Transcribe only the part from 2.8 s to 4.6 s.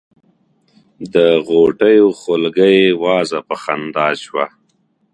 وازه په خندا شوه.